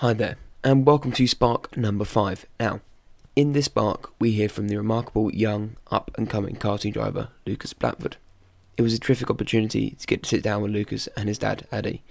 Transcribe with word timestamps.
Hi 0.00 0.12
there, 0.12 0.36
and 0.62 0.86
welcome 0.86 1.10
to 1.10 1.26
Spark 1.26 1.76
number 1.76 2.04
5. 2.04 2.46
Now, 2.60 2.82
in 3.34 3.52
this 3.52 3.64
Spark, 3.64 4.12
we 4.20 4.30
hear 4.30 4.48
from 4.48 4.68
the 4.68 4.76
remarkable 4.76 5.34
young, 5.34 5.74
up 5.90 6.12
and 6.16 6.30
coming 6.30 6.54
karting 6.54 6.92
driver, 6.92 7.30
Lucas 7.44 7.72
Blantford. 7.72 8.16
It 8.76 8.82
was 8.82 8.94
a 8.94 9.00
terrific 9.00 9.28
opportunity 9.28 9.96
to 9.98 10.06
get 10.06 10.22
to 10.22 10.28
sit 10.28 10.44
down 10.44 10.62
with 10.62 10.70
Lucas 10.70 11.08
and 11.16 11.28
his 11.28 11.38
dad, 11.38 11.66
Addy. 11.72 12.04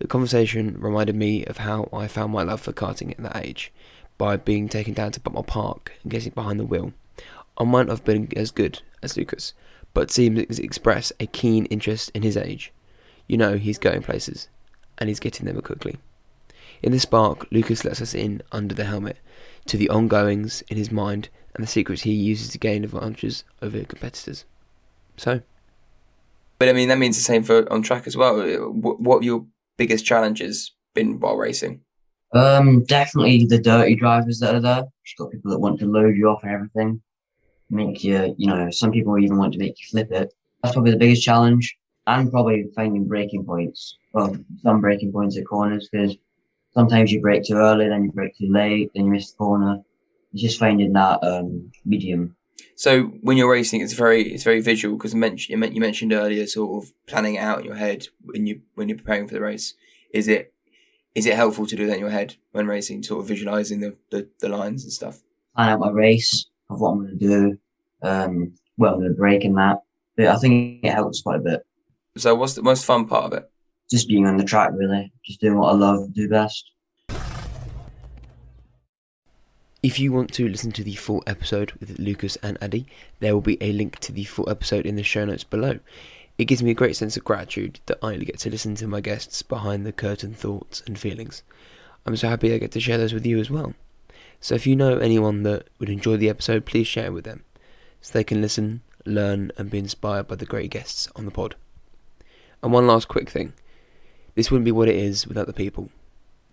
The 0.00 0.08
conversation 0.08 0.80
reminded 0.80 1.14
me 1.14 1.44
of 1.44 1.58
how 1.58 1.88
I 1.92 2.08
found 2.08 2.32
my 2.32 2.42
love 2.42 2.60
for 2.60 2.72
karting 2.72 3.12
at 3.12 3.18
that 3.18 3.36
age, 3.36 3.72
by 4.18 4.36
being 4.36 4.68
taken 4.68 4.92
down 4.92 5.12
to 5.12 5.20
Buckmore 5.20 5.46
Park 5.46 5.92
and 6.02 6.10
getting 6.10 6.32
behind 6.32 6.58
the 6.58 6.66
wheel. 6.66 6.92
I 7.56 7.62
might 7.62 7.86
not 7.86 7.98
have 7.98 8.04
been 8.04 8.28
as 8.34 8.50
good 8.50 8.82
as 9.00 9.16
Lucas, 9.16 9.52
but 9.94 10.10
seemed 10.10 10.38
to 10.38 10.64
express 10.64 11.12
a 11.20 11.26
keen 11.26 11.66
interest 11.66 12.10
in 12.14 12.22
his 12.22 12.36
age. 12.36 12.72
You 13.28 13.36
know, 13.36 13.58
he's 13.58 13.78
going 13.78 14.02
places, 14.02 14.48
and 14.98 15.08
he's 15.08 15.20
getting 15.20 15.46
there 15.46 15.62
quickly. 15.62 15.98
In 16.82 16.92
the 16.92 17.00
spark, 17.00 17.46
Lucas 17.50 17.84
lets 17.84 18.00
us 18.00 18.14
in 18.14 18.42
under 18.52 18.74
the 18.74 18.84
helmet 18.84 19.18
to 19.66 19.76
the 19.76 19.88
ongoings 19.88 20.62
in 20.68 20.76
his 20.76 20.90
mind 20.90 21.28
and 21.54 21.62
the 21.62 21.68
secrets 21.68 22.02
he 22.02 22.12
uses 22.12 22.50
to 22.50 22.58
gain 22.58 22.84
advantages 22.84 23.44
over 23.60 23.84
competitors. 23.84 24.44
So, 25.16 25.40
But 26.58 26.68
I 26.68 26.72
mean, 26.72 26.88
that 26.88 26.98
means 26.98 27.16
the 27.16 27.22
same 27.22 27.42
for 27.42 27.70
on 27.72 27.82
track 27.82 28.06
as 28.06 28.16
well. 28.16 28.40
What, 28.70 29.00
what 29.00 29.16
have 29.16 29.24
your 29.24 29.46
biggest 29.76 30.04
challenges 30.04 30.72
been 30.94 31.18
while 31.18 31.36
racing? 31.36 31.80
Um, 32.32 32.84
definitely 32.84 33.46
the 33.46 33.58
dirty 33.58 33.96
drivers 33.96 34.38
that 34.40 34.54
are 34.54 34.60
there. 34.60 34.84
You've 34.84 35.18
got 35.18 35.32
people 35.32 35.50
that 35.50 35.58
want 35.58 35.80
to 35.80 35.86
load 35.86 36.16
you 36.16 36.28
off 36.28 36.42
and 36.42 36.52
everything, 36.52 37.02
make 37.70 38.04
you, 38.04 38.34
you 38.38 38.46
know, 38.46 38.70
some 38.70 38.92
people 38.92 39.18
even 39.18 39.38
want 39.38 39.54
to 39.54 39.58
make 39.58 39.80
you 39.80 39.86
flip 39.90 40.12
it. 40.12 40.32
That's 40.62 40.74
probably 40.74 40.92
the 40.92 40.98
biggest 40.98 41.22
challenge, 41.22 41.76
and 42.06 42.30
probably 42.30 42.66
finding 42.76 43.08
braking 43.08 43.44
points. 43.44 43.96
Well, 44.12 44.36
some 44.62 44.80
braking 44.80 45.12
points 45.12 45.38
at 45.38 45.46
corners 45.46 45.88
because 45.90 46.16
sometimes 46.78 47.10
you 47.10 47.20
brake 47.20 47.42
too 47.42 47.56
early, 47.56 47.88
then 47.88 48.04
you 48.04 48.12
brake 48.12 48.38
too 48.38 48.52
late, 48.52 48.92
then 48.94 49.06
you 49.06 49.10
miss 49.10 49.32
the 49.32 49.36
corner. 49.36 49.82
It's 50.32 50.42
just 50.42 50.60
finding 50.60 50.92
that 50.92 51.18
um, 51.24 51.72
medium. 51.84 52.36
So 52.76 53.04
when 53.22 53.36
you're 53.36 53.50
racing, 53.50 53.80
it's 53.80 53.94
very 53.94 54.22
it's 54.32 54.44
very 54.44 54.60
visual 54.60 54.96
because 54.96 55.12
you 55.12 55.18
mentioned 55.18 55.74
you 55.74 55.80
mentioned 55.80 56.12
earlier 56.12 56.46
sort 56.46 56.84
of 56.84 56.92
planning 57.06 57.34
it 57.34 57.38
out 57.38 57.58
in 57.60 57.64
your 57.64 57.74
head 57.74 58.06
when 58.24 58.46
you 58.46 58.60
when 58.76 58.88
you're 58.88 58.98
preparing 58.98 59.26
for 59.26 59.34
the 59.34 59.40
race. 59.40 59.74
Is 60.12 60.28
it 60.28 60.54
is 61.16 61.26
it 61.26 61.34
helpful 61.34 61.66
to 61.66 61.74
do 61.74 61.86
that 61.88 61.94
in 61.94 62.00
your 62.00 62.10
head 62.10 62.36
when 62.52 62.68
racing, 62.68 63.02
sort 63.02 63.22
of 63.22 63.26
visualizing 63.26 63.80
the, 63.80 63.96
the, 64.12 64.28
the 64.38 64.48
lines 64.48 64.84
and 64.84 64.92
stuff? 64.92 65.18
Plan 65.56 65.70
out 65.70 65.80
my 65.80 65.90
race 65.90 66.46
of 66.70 66.80
what 66.80 66.90
I'm 66.90 66.98
going 66.98 67.18
to 67.18 67.26
do, 67.26 67.58
um, 68.02 68.52
well, 68.76 68.94
I'm 68.94 69.00
going 69.00 69.10
to 69.10 69.16
brake 69.16 69.44
in 69.44 69.54
that. 69.54 69.78
But 70.16 70.28
I 70.28 70.36
think 70.36 70.84
it 70.84 70.92
helps 70.92 71.22
quite 71.22 71.40
a 71.40 71.42
bit. 71.42 71.66
So 72.16 72.36
what's 72.36 72.54
the 72.54 72.62
most 72.62 72.84
fun 72.84 73.06
part 73.08 73.24
of 73.24 73.32
it? 73.32 73.50
Just 73.90 74.08
being 74.08 74.26
on 74.26 74.36
the 74.36 74.44
track, 74.44 74.70
really. 74.74 75.12
Just 75.24 75.40
doing 75.40 75.56
what 75.58 75.72
I 75.72 75.76
love, 75.76 76.12
do 76.12 76.28
best. 76.28 76.70
if 79.82 79.98
you 79.98 80.12
want 80.12 80.32
to 80.32 80.48
listen 80.48 80.72
to 80.72 80.82
the 80.82 80.94
full 80.96 81.22
episode 81.26 81.72
with 81.78 81.98
Lucas 81.98 82.36
and 82.42 82.58
Addy, 82.60 82.86
there 83.20 83.32
will 83.32 83.40
be 83.40 83.62
a 83.62 83.72
link 83.72 83.98
to 84.00 84.12
the 84.12 84.24
full 84.24 84.48
episode 84.50 84.84
in 84.84 84.96
the 84.96 85.02
show 85.02 85.24
notes 85.24 85.44
below. 85.44 85.78
It 86.36 86.46
gives 86.46 86.62
me 86.62 86.72
a 86.72 86.74
great 86.74 86.96
sense 86.96 87.16
of 87.16 87.24
gratitude 87.24 87.80
that 87.86 87.98
I 88.02 88.16
get 88.16 88.38
to 88.40 88.50
listen 88.50 88.74
to 88.76 88.88
my 88.88 89.00
guests 89.00 89.42
behind 89.42 89.86
the 89.86 89.92
curtain 89.92 90.34
thoughts 90.34 90.82
and 90.86 90.98
feelings. 90.98 91.42
I'm 92.04 92.16
so 92.16 92.28
happy 92.28 92.52
I 92.52 92.58
get 92.58 92.72
to 92.72 92.80
share 92.80 92.98
those 92.98 93.14
with 93.14 93.24
you 93.24 93.38
as 93.38 93.50
well. 93.50 93.74
So 94.40 94.54
if 94.54 94.66
you 94.66 94.74
know 94.74 94.98
anyone 94.98 95.42
that 95.44 95.68
would 95.78 95.90
enjoy 95.90 96.16
the 96.16 96.28
episode, 96.28 96.64
please 96.64 96.86
share 96.86 97.06
it 97.06 97.12
with 97.12 97.24
them 97.24 97.44
so 98.00 98.12
they 98.12 98.24
can 98.24 98.40
listen, 98.40 98.82
learn, 99.04 99.52
and 99.56 99.70
be 99.70 99.78
inspired 99.78 100.28
by 100.28 100.36
the 100.36 100.46
great 100.46 100.70
guests 100.70 101.08
on 101.16 101.24
the 101.24 101.30
pod. 101.30 101.54
And 102.62 102.72
one 102.72 102.86
last 102.86 103.08
quick 103.08 103.30
thing 103.30 103.52
this 104.38 104.52
wouldn't 104.52 104.64
be 104.66 104.70
what 104.70 104.88
it 104.88 104.94
is 104.94 105.26
without 105.26 105.48
the 105.48 105.52
people. 105.52 105.90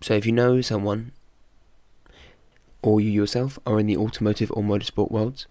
So 0.00 0.14
if 0.14 0.26
you 0.26 0.32
know 0.32 0.60
someone, 0.60 1.12
or 2.82 3.00
you 3.00 3.08
yourself 3.08 3.60
are 3.64 3.78
in 3.78 3.86
the 3.86 3.96
automotive 3.96 4.50
or 4.50 4.64
motorsport 4.64 5.12
worlds, 5.12 5.46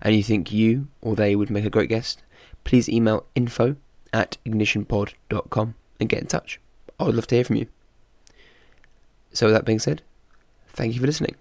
and 0.00 0.16
you 0.16 0.22
think 0.22 0.50
you 0.50 0.88
or 1.02 1.14
they 1.14 1.36
would 1.36 1.50
make 1.50 1.66
a 1.66 1.68
great 1.68 1.90
guest, 1.90 2.22
please 2.64 2.88
email 2.88 3.26
info 3.34 3.76
at 4.14 4.38
ignitionpod.com 4.46 5.74
and 6.00 6.08
get 6.08 6.22
in 6.22 6.26
touch. 6.26 6.58
I 6.98 7.04
would 7.04 7.16
love 7.16 7.26
to 7.26 7.34
hear 7.34 7.44
from 7.44 7.56
you. 7.56 7.66
So, 9.34 9.44
with 9.44 9.54
that 9.54 9.66
being 9.66 9.78
said, 9.78 10.00
thank 10.68 10.94
you 10.94 11.00
for 11.00 11.06
listening. 11.06 11.36